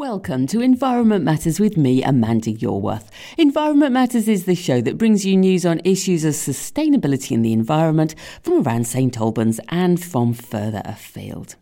[0.00, 3.10] Welcome to Environment Matters with me, Amanda Yorwerth.
[3.36, 7.52] Environment Matters is the show that brings you news on issues of sustainability in the
[7.52, 11.56] environment from around St Albans and from further afield.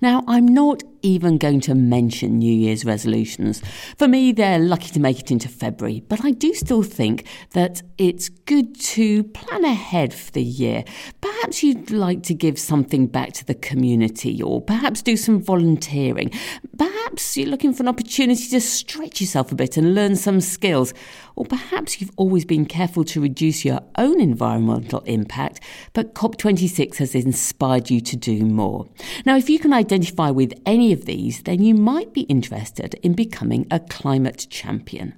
[0.00, 3.62] Now, I'm not even going to mention New Year's resolutions.
[3.96, 7.80] For me, they're lucky to make it into February, but I do still think that
[7.96, 10.84] it's good to plan ahead for the year.
[11.20, 16.32] Perhaps you'd like to give something back to the community, or perhaps do some volunteering.
[16.76, 20.92] Perhaps you're looking for an opportunity to stretch yourself a bit and learn some skills.
[21.36, 25.60] Or perhaps you've always been careful to reduce your own environmental impact,
[25.92, 28.88] but COP26 has inspired you to do more.
[29.24, 33.12] Now, if you can identify with any of these, then you might be interested in
[33.12, 35.14] becoming a climate champion.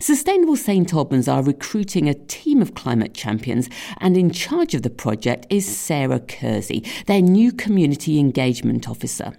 [0.00, 4.90] Sustainable St Albans are recruiting a team of climate champions, and in charge of the
[4.90, 9.32] project is Sarah Kersey, their new community engagement officer.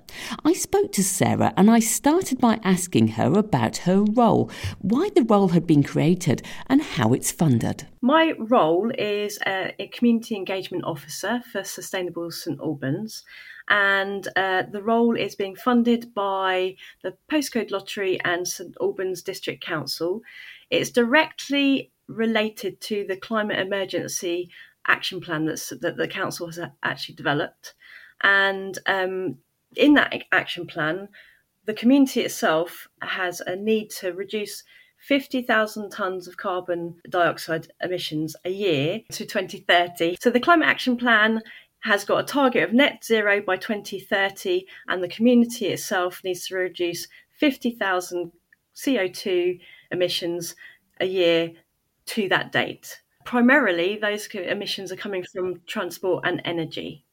[0.46, 5.24] I spoke to Sarah and I started by asking her about her role, why the
[5.24, 7.88] role had been created, and how it's funded.
[8.02, 13.24] My role is a, a community engagement officer for Sustainable St Albans
[13.70, 19.64] and uh, the role is being funded by the Postcode Lottery and St Albans District
[19.64, 20.22] Council.
[20.70, 24.50] It's directly related to the climate emergency
[24.88, 27.74] action plan that's, that the council has actually developed,
[28.22, 29.38] and um,
[29.76, 31.08] in that action plan,
[31.66, 34.64] the community itself has a need to reduce
[35.08, 40.16] 50,000 tonnes of carbon dioxide emissions a year to 2030.
[40.22, 41.42] So the Climate Action Plan
[41.84, 46.56] has got a target of net zero by 2030, and the community itself needs to
[46.56, 48.32] reduce 50,000
[48.76, 49.60] CO2
[49.92, 50.56] emissions
[51.00, 51.52] a year
[52.06, 53.02] to that date.
[53.26, 57.06] Primarily, those emissions are coming from transport and energy.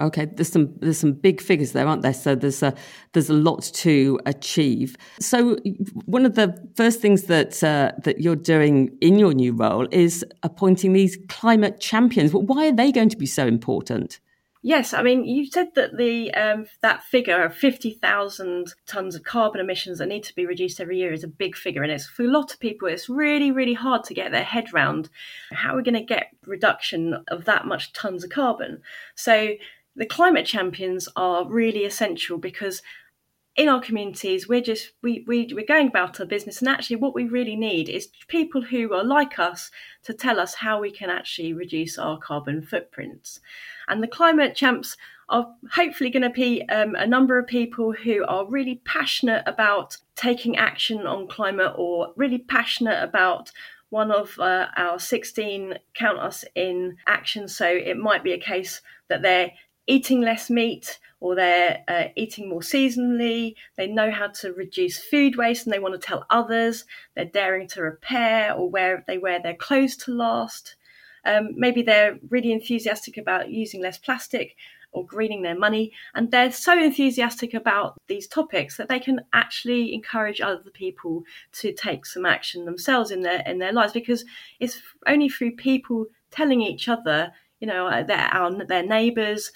[0.00, 2.14] Okay, there's some there's some big figures there, aren't there?
[2.14, 2.74] So there's a
[3.12, 4.96] there's a lot to achieve.
[5.20, 5.56] So
[6.04, 10.24] one of the first things that uh, that you're doing in your new role is
[10.42, 12.32] appointing these climate champions.
[12.34, 14.18] Why are they going to be so important?
[14.66, 19.22] Yes, I mean you said that the um, that figure of fifty thousand tons of
[19.22, 22.06] carbon emissions that need to be reduced every year is a big figure, and it's
[22.06, 25.10] for a lot of people it's really really hard to get their head round
[25.52, 28.80] how we're going to get reduction of that much tons of carbon.
[29.14, 29.52] So
[29.96, 32.82] the climate champions are really essential because
[33.56, 37.14] in our communities we're just we, we we're going about our business and actually what
[37.14, 39.70] we really need is people who are like us
[40.02, 43.40] to tell us how we can actually reduce our carbon footprints.
[43.86, 44.96] And the climate champs
[45.28, 49.96] are hopefully going to be um, a number of people who are really passionate about
[50.16, 53.50] taking action on climate or really passionate about
[53.90, 57.46] one of uh, our 16 count us in action.
[57.48, 59.52] So it might be a case that they're
[59.86, 63.54] eating less meat or they're uh, eating more seasonally.
[63.76, 66.84] They know how to reduce food waste and they want to tell others.
[67.14, 70.76] They're daring to repair or wear they wear their clothes to last.
[71.24, 74.56] Um, maybe they're really enthusiastic about using less plastic
[74.92, 79.92] or greening their money, and they're so enthusiastic about these topics that they can actually
[79.92, 84.24] encourage other people to take some action themselves in their in their lives because
[84.60, 89.50] it's only through people telling each other you know uh, their our, their neighbors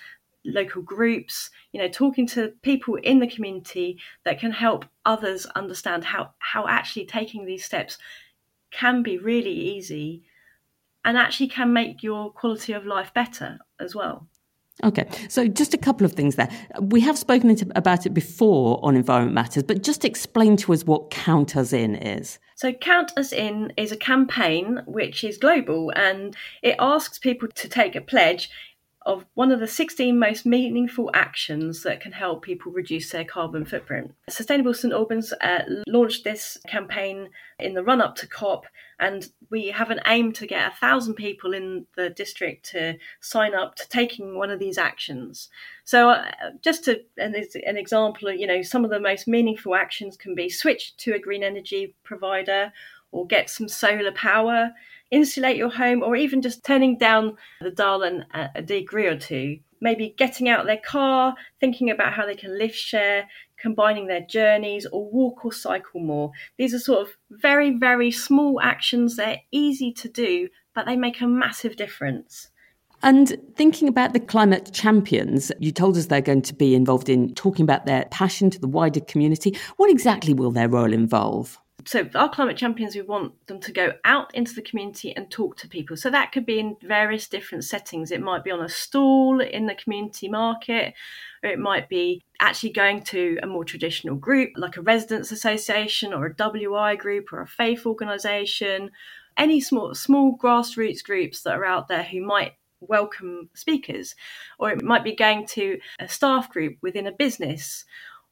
[0.49, 6.05] local groups, you know, talking to people in the community that can help others understand
[6.05, 7.99] how, how actually taking these steps
[8.71, 10.23] can be really easy
[11.05, 14.29] and actually can make your quality of life better as well.
[14.85, 16.49] Okay, so just a couple of things there.
[16.81, 21.11] We have spoken about it before on Environment Matters, but just explain to us what
[21.11, 22.39] Count Us In is.
[22.55, 27.69] So, Count Us In is a campaign which is global and it asks people to
[27.69, 28.51] take a pledge
[29.09, 33.65] of one of the 16 most meaningful actions that can help people reduce their carbon
[33.65, 34.13] footprint.
[34.29, 38.67] Sustainable St Albans uh, launched this campaign in the run up to COP,
[39.01, 43.55] and we have an aim to get a thousand people in the district to sign
[43.55, 45.49] up to taking one of these actions.
[45.85, 46.31] So, uh,
[46.63, 47.35] just to an,
[47.67, 51.19] an example, you know, some of the most meaningful actions can be switch to a
[51.19, 52.75] green energy provider
[53.11, 54.71] or get some solar power
[55.11, 59.59] insulate your home, or even just turning down the dial in a degree or two.
[59.81, 64.87] Maybe getting out their car, thinking about how they can lift share, combining their journeys,
[64.87, 66.33] or walk or cycle more.
[66.57, 69.17] These are sort of very, very small actions.
[69.17, 72.51] They're easy to do, but they make a massive difference.
[73.03, 77.33] And thinking about the climate champions, you told us they're going to be involved in
[77.35, 79.57] talking about their passion to the wider community.
[79.77, 81.59] What exactly will their role involve?
[81.89, 85.57] So our climate champions we want them to go out into the community and talk
[85.57, 85.97] to people.
[85.97, 88.11] So that could be in various different settings.
[88.11, 90.93] It might be on a stall in the community market
[91.43, 96.13] or it might be actually going to a more traditional group like a residents association
[96.13, 98.91] or a wi group or a faith organization.
[99.39, 104.15] Any small small grassroots groups that are out there who might welcome speakers
[104.59, 107.87] or it might be going to a staff group within a business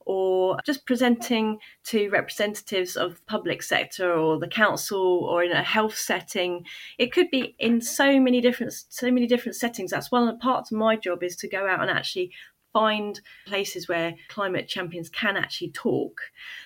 [0.07, 5.63] or just presenting to representatives of the public sector or the council or in a
[5.63, 6.65] health setting.
[6.97, 9.91] It could be in so many different so many different settings.
[9.91, 12.33] That's one of the parts of my job is to go out and actually
[12.73, 16.21] find places where climate champions can actually talk.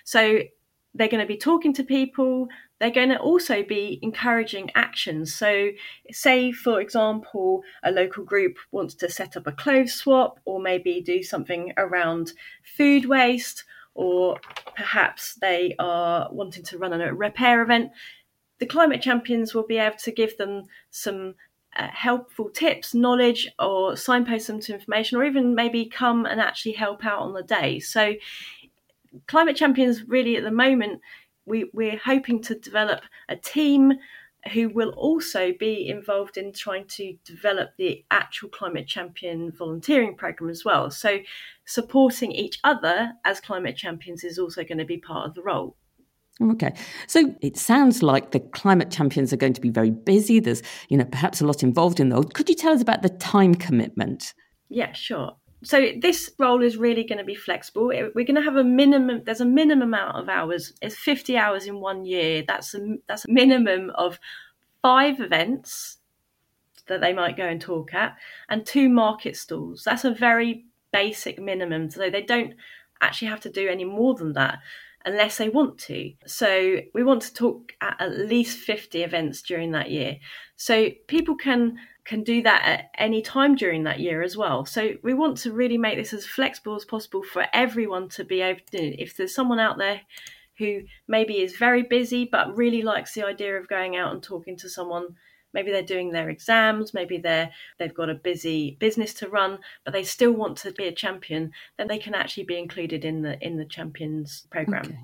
[0.04, 0.40] So
[0.94, 2.48] they're going to be talking to people
[2.80, 5.34] they're going to also be encouraging actions.
[5.34, 5.68] So,
[6.10, 11.02] say, for example, a local group wants to set up a clothes swap or maybe
[11.02, 12.32] do something around
[12.64, 14.40] food waste, or
[14.74, 17.92] perhaps they are wanting to run a repair event.
[18.58, 21.34] The climate champions will be able to give them some
[21.76, 26.72] uh, helpful tips, knowledge, or signpost them to information, or even maybe come and actually
[26.72, 27.78] help out on the day.
[27.78, 28.14] So,
[29.26, 31.00] climate champions really at the moment
[31.50, 33.92] we, we're hoping to develop a team
[34.52, 40.48] who will also be involved in trying to develop the actual climate champion volunteering program
[40.48, 40.90] as well.
[40.90, 41.18] So,
[41.66, 45.76] supporting each other as climate champions is also going to be part of the role.
[46.42, 46.72] Okay.
[47.06, 50.40] So it sounds like the climate champions are going to be very busy.
[50.40, 52.24] There's, you know, perhaps a lot involved in those.
[52.32, 54.32] Could you tell us about the time commitment?
[54.70, 55.32] Yeah, sure
[55.62, 57.88] so this role is really going to be flexible.
[57.88, 59.22] We're going to have a minimum.
[59.24, 60.72] There's a minimum amount of hours.
[60.80, 62.42] It's 50 hours in one year.
[62.46, 64.18] That's a that's a minimum of
[64.82, 65.98] five events
[66.86, 68.16] that they might go and talk at,
[68.48, 69.84] and two market stalls.
[69.84, 71.90] That's a very basic minimum.
[71.90, 72.54] So they don't
[73.02, 74.58] actually have to do any more than that
[75.04, 76.12] unless they want to.
[76.26, 80.16] So we want to talk at at least 50 events during that year.
[80.56, 81.78] So people can
[82.10, 84.66] can do that at any time during that year as well.
[84.66, 88.40] So we want to really make this as flexible as possible for everyone to be
[88.40, 89.00] able to.
[89.00, 90.00] If there's someone out there
[90.58, 94.56] who maybe is very busy but really likes the idea of going out and talking
[94.56, 95.14] to someone
[95.54, 99.92] maybe they're doing their exams maybe they're they've got a busy business to run but
[99.94, 103.38] they still want to be a champion then they can actually be included in the
[103.40, 104.98] in the champions program okay.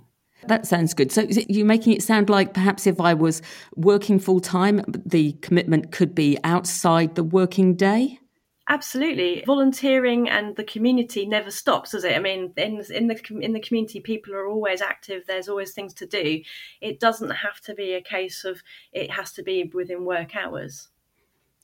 [0.45, 1.11] That sounds good.
[1.11, 3.43] So you're making it sound like perhaps if I was
[3.75, 8.21] working full time, the commitment could be outside the working day?
[8.69, 12.17] Absolutely, volunteering and the community never stops, does it?
[12.17, 15.23] I mean, in in the in the community, people are always active.
[15.25, 16.43] There's always things to do.
[16.81, 20.89] It doesn't have to be a case of it has to be within work hours.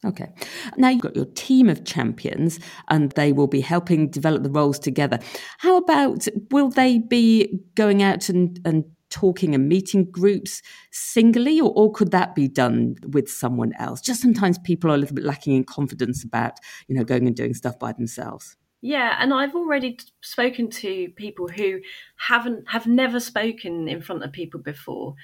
[0.04, 0.32] Okay.
[0.76, 2.58] Now you've got your team of champions
[2.88, 5.18] and they will be helping develop the roles together.
[5.58, 10.60] How about will they be going out and, and talking and meeting groups
[10.90, 14.00] singly or, or could that be done with someone else?
[14.00, 16.54] Just sometimes people are a little bit lacking in confidence about,
[16.88, 18.56] you know, going and doing stuff by themselves.
[18.84, 21.78] Yeah, and I've already spoken to people who
[22.16, 25.14] haven't have never spoken in front of people before.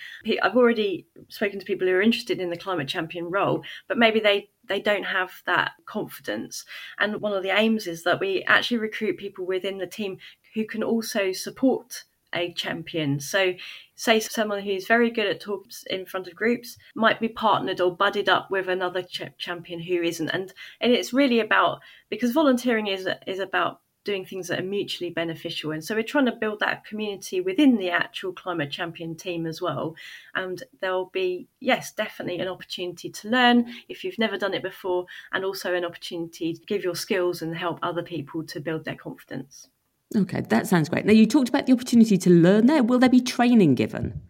[0.41, 4.21] I've already spoken to people who are interested in the climate champion role, but maybe
[4.21, 6.65] they they don't have that confidence.
[6.99, 10.19] And one of the aims is that we actually recruit people within the team
[10.55, 12.05] who can also support
[12.35, 13.21] a champion.
[13.21, 13.55] So,
[13.95, 17.97] say someone who's very good at talks in front of groups might be partnered or
[17.97, 22.87] budded up with another ch- champion who isn't, and and it's really about because volunteering
[22.87, 25.73] is is about doing things that are mutually beneficial.
[25.73, 29.61] And so we're trying to build that community within the actual climate champion team as
[29.61, 29.95] well.
[30.35, 35.07] And there'll be, yes, definitely an opportunity to learn if you've never done it before,
[35.33, 38.95] and also an opportunity to give your skills and help other people to build their
[38.95, 39.69] confidence.
[40.17, 41.05] Okay, that sounds great.
[41.05, 42.83] Now, you talked about the opportunity to learn there.
[42.83, 44.23] Will there be training given?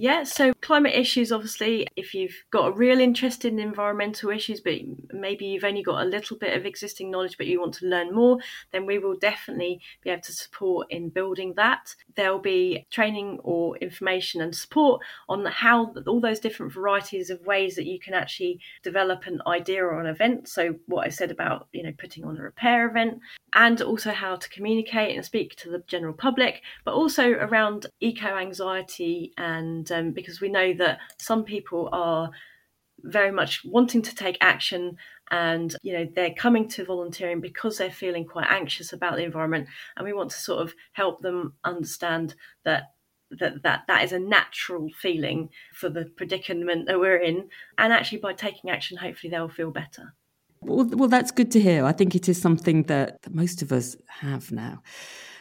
[0.00, 4.74] Yeah, so climate issues, obviously, if you've got a real interest in environmental issues, but
[5.12, 8.14] maybe you've only got a little bit of existing knowledge, but you want to learn
[8.14, 8.38] more,
[8.70, 11.96] then we will definitely be able to support in building that.
[12.14, 17.74] There'll be training or information and support on how all those different varieties of ways
[17.74, 20.46] that you can actually develop an idea or an event.
[20.46, 23.18] So, what I said about, you know, putting on a repair event,
[23.52, 28.36] and also how to communicate and speak to the general public, but also around eco
[28.36, 32.30] anxiety and um, because we know that some people are
[33.02, 34.96] very much wanting to take action
[35.30, 39.68] and you know they're coming to volunteering because they're feeling quite anxious about the environment
[39.96, 42.92] and we want to sort of help them understand that
[43.30, 48.18] that that that is a natural feeling for the predicament that we're in and actually
[48.18, 50.14] by taking action hopefully they'll feel better
[50.62, 51.84] Well, well, that's good to hear.
[51.84, 54.82] I think it is something that, that most of us have now.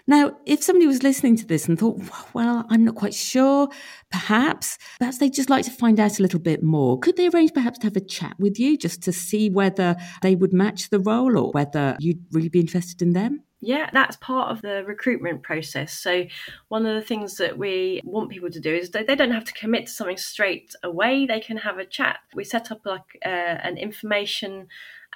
[0.08, 2.00] Now, if somebody was listening to this and thought,
[2.34, 3.68] well, I'm not quite sure,
[4.10, 7.54] perhaps, perhaps they'd just like to find out a little bit more, could they arrange
[7.54, 11.00] perhaps to have a chat with you just to see whether they would match the
[11.00, 13.44] role or whether you'd really be interested in them?
[13.60, 15.92] Yeah, that's part of the recruitment process.
[15.92, 16.26] So,
[16.68, 19.54] one of the things that we want people to do is they don't have to
[19.54, 21.26] commit to something straight away.
[21.26, 22.20] They can have a chat.
[22.36, 24.68] We set up like uh, an information,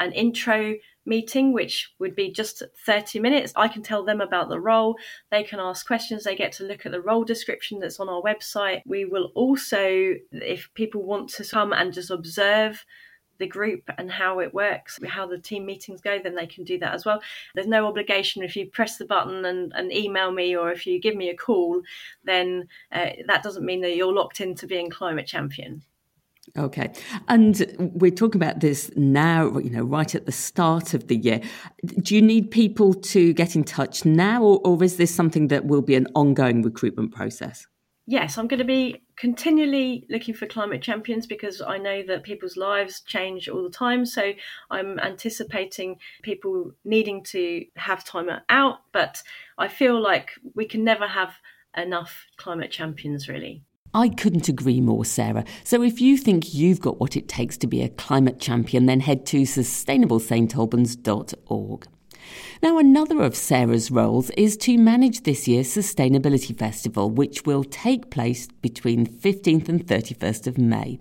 [0.02, 3.54] an intro meeting, which would be just 30 minutes.
[3.56, 4.98] I can tell them about the role.
[5.32, 6.24] They can ask questions.
[6.24, 8.82] They get to look at the role description that's on our website.
[8.86, 12.84] We will also, if people want to come and just observe
[13.38, 16.78] the group and how it works, how the team meetings go, then they can do
[16.80, 17.22] that as well.
[17.56, 21.00] There's no obligation if you press the button and, and email me or if you
[21.00, 21.82] give me a call,
[22.24, 25.82] then uh, that doesn't mean that you're locked into being climate champion.
[26.58, 26.92] Okay.
[27.30, 31.40] And we're talking about this now, you know, right at the start of the year.
[32.02, 35.66] Do you need people to get in touch now, or, or is this something that
[35.66, 37.66] will be an ongoing recruitment process?
[38.08, 42.58] Yes, I'm going to be continually looking for climate champions because I know that people's
[42.58, 44.06] lives change all the time.
[44.06, 44.34] So
[44.70, 49.22] I'm anticipating people needing to have time out, but
[49.58, 51.36] I feel like we can never have
[51.78, 53.64] enough climate champions, really.
[53.94, 55.44] I couldn't agree more, Sarah.
[55.64, 59.02] So if you think you've got what it takes to be a climate champion, then
[59.02, 61.88] head to sustainablestalbans.org.
[62.64, 68.12] Now, another of Sarah's roles is to manage this year's Sustainability Festival, which will take
[68.12, 71.00] place between 15th and 31st of May.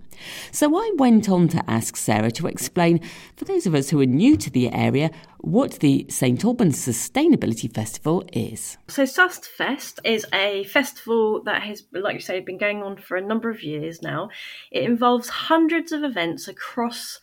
[0.51, 2.99] So I went on to ask Sarah to explain,
[3.35, 7.71] for those of us who are new to the area, what the St Albans Sustainability
[7.71, 8.77] Festival is.
[8.87, 13.21] So SustFest is a festival that has, like you say, been going on for a
[13.21, 14.29] number of years now.
[14.71, 17.19] It involves hundreds of events across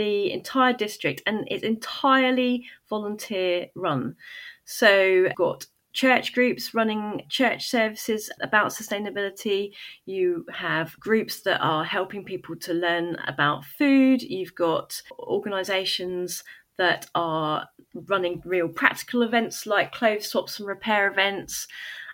[0.00, 4.16] the entire district and it's entirely volunteer run.
[4.64, 9.72] So, got church groups running church services about sustainability.
[10.06, 14.22] You have groups that are helping people to learn about food.
[14.22, 16.44] You've got organisations
[16.78, 17.68] that are
[18.08, 21.68] running real practical events like clothes swaps and repair events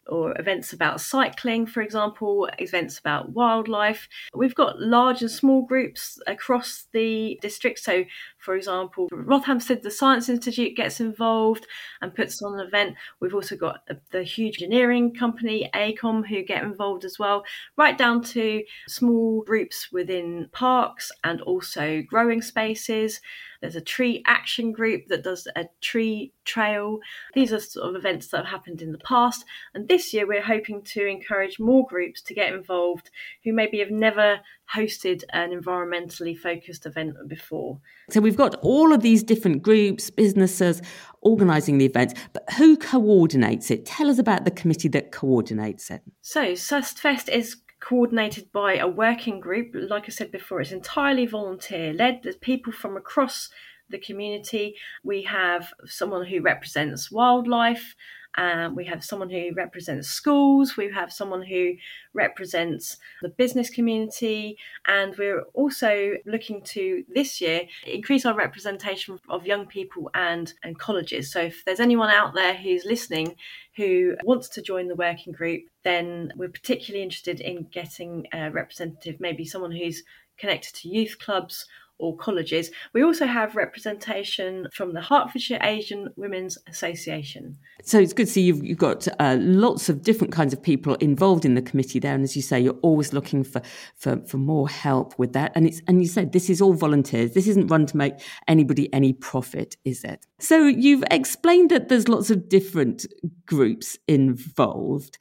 [0.08, 4.08] or events about cycling, for example, events about wildlife.
[4.34, 7.78] We've got large and small groups across the district.
[7.80, 8.04] So,
[8.38, 11.66] for example, Rothamsted, the Science Institute gets involved
[12.00, 12.96] and puts on an event.
[13.20, 17.44] We've also got the huge engineering company, AECOM, who get involved as well,
[17.76, 23.20] right down to small groups within parks and also growing spaces.
[23.66, 27.00] There's a tree action group that does a tree trail.
[27.34, 29.44] These are sort of events that have happened in the past.
[29.74, 33.10] And this year, we're hoping to encourage more groups to get involved
[33.42, 34.38] who maybe have never
[34.72, 37.80] hosted an environmentally focused event before.
[38.08, 40.80] So we've got all of these different groups, businesses
[41.22, 43.84] organising the event, but who coordinates it?
[43.84, 46.02] Tell us about the committee that coordinates it.
[46.22, 49.72] So SustFest is coordinated by a working group.
[49.74, 52.20] Like I said before, it's entirely volunteer led.
[52.22, 53.50] There's people from across
[53.88, 54.76] the community.
[55.04, 57.94] We have someone who represents wildlife,
[58.36, 61.72] um, we have someone who represents schools, we have someone who
[62.12, 69.46] represents the business community, and we're also looking to this year increase our representation of
[69.46, 71.32] young people and, and colleges.
[71.32, 73.36] So if there's anyone out there who's listening
[73.76, 79.20] who wants to join the working group, then we're particularly interested in getting a representative,
[79.20, 80.02] maybe someone who's
[80.38, 81.66] connected to youth clubs
[81.98, 82.70] or colleges.
[82.92, 87.56] We also have representation from the Hertfordshire Asian Women's Association.
[87.82, 90.94] So it's good to see you've, you've got uh, lots of different kinds of people
[90.96, 93.62] involved in the committee there, and as you say, you're always looking for,
[93.96, 95.52] for for more help with that.
[95.54, 97.32] And it's and you said this is all volunteers.
[97.32, 98.14] This isn't run to make
[98.48, 100.26] anybody any profit, is it?
[100.38, 103.06] So you've explained that there's lots of different
[103.46, 105.18] groups involved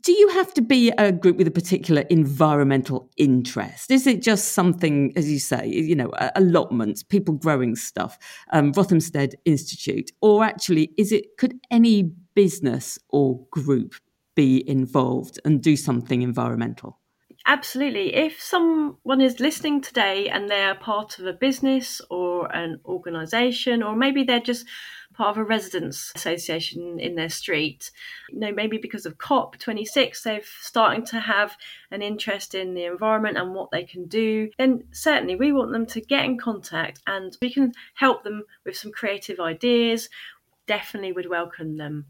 [0.00, 3.90] do you have to be a group with a particular environmental interest?
[3.90, 8.18] Is it just something, as you say, you know, allotments, people growing stuff,
[8.52, 13.94] um, Rothamsted Institute, or actually, is it could any business or group
[14.34, 17.00] be involved and do something environmental?
[17.48, 18.12] Absolutely.
[18.14, 23.94] If someone is listening today and they're part of a business or an organisation, or
[23.94, 24.66] maybe they're just
[25.16, 27.90] part of a residents association in their street.
[28.30, 31.56] You know, maybe because of COP26, they're starting to have
[31.90, 34.50] an interest in the environment and what they can do.
[34.58, 38.76] Then certainly we want them to get in contact and we can help them with
[38.76, 40.08] some creative ideas.
[40.66, 42.06] Definitely would welcome them.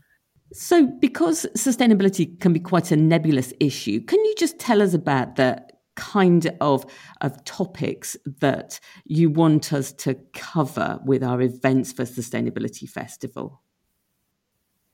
[0.53, 5.37] So, because sustainability can be quite a nebulous issue, can you just tell us about
[5.37, 5.61] the
[5.97, 6.87] kind of,
[7.21, 13.63] of topics that you want us to cover with our events for Sustainability Festival?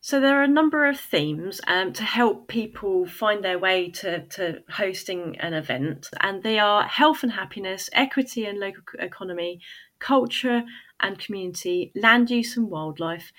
[0.05, 4.27] So there are a number of themes um, to help people find their way to,
[4.27, 9.61] to hosting an event, and they are health and happiness, equity and local economy,
[10.01, 10.65] culture
[10.99, 13.33] and community, land use and wildlife,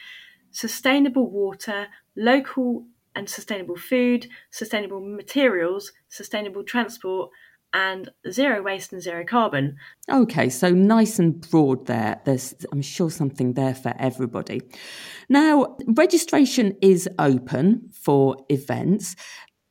[0.52, 7.30] sustainable water, local and sustainable food, sustainable materials, sustainable transport,
[7.74, 9.78] and zero waste and zero carbon.
[10.10, 12.22] Okay, so nice and broad there.
[12.26, 14.62] There's, I'm sure, something there for everybody.
[15.30, 19.16] Now, registration is open for events.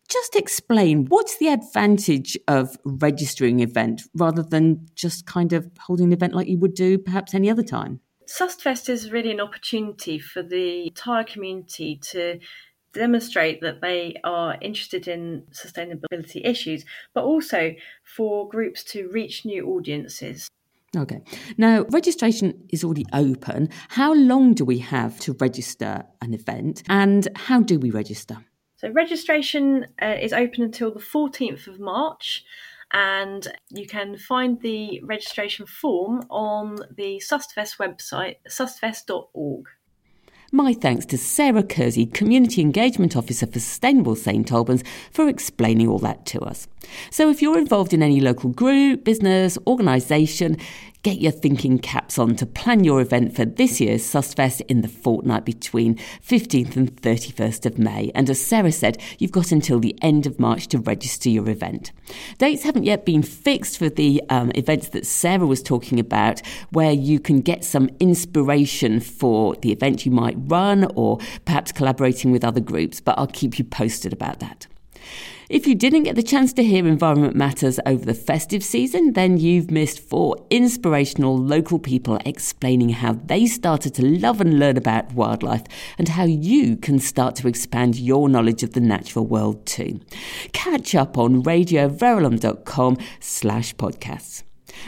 [0.09, 6.07] Just explain what's the advantage of registering an event rather than just kind of holding
[6.07, 8.01] an event like you would do perhaps any other time?
[8.29, 12.39] SustFest is really an opportunity for the entire community to
[12.93, 16.85] demonstrate that they are interested in sustainability issues,
[17.15, 20.49] but also for groups to reach new audiences.
[20.95, 21.23] Okay.
[21.57, 23.71] Now, registration is already open.
[23.89, 28.45] How long do we have to register an event and how do we register?
[28.77, 32.45] So, registration uh, is open until the 14th of March
[32.93, 39.67] and you can find the registration form on the SustFest website, sustfest.org.
[40.55, 45.99] My thanks to Sarah Kersey, Community Engagement Officer for Sustainable St Albans, for explaining all
[46.01, 46.69] that to us.
[47.11, 50.59] So, if you're involved in any local group, business, organisation,
[51.03, 54.89] Get your thinking caps on to plan your event for this year's SustFest in the
[54.89, 58.13] fortnight between 15th and 31st of May.
[58.15, 61.91] And as Sarah said, you've got until the end of March to register your event.
[62.39, 66.41] Dates haven't yet been fixed for the um, events that Sarah was talking about,
[66.71, 72.31] where you can get some inspiration for the event you might run or perhaps collaborating
[72.31, 74.69] with other groups, but I'll keep you posted about that.
[75.53, 79.37] If you didn't get the chance to hear Environment Matters over the festive season, then
[79.37, 85.13] you've missed four inspirational local people explaining how they started to love and learn about
[85.13, 85.65] wildlife
[85.99, 90.01] and how you can start to expand your knowledge of the natural world too.
[90.55, 94.45] Catch up on radioverulam.com slash podcasts.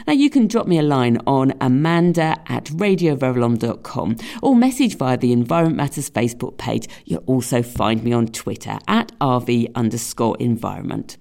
[0.07, 5.31] Now, you can drop me a line on amanda at radioverulam.com or message via the
[5.31, 6.87] Environment Matters Facebook page.
[7.05, 11.17] You'll also find me on Twitter at RV underscore environment.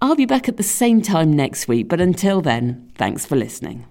[0.00, 3.86] I'll be back at the same time next week, but until then, thanks for listening.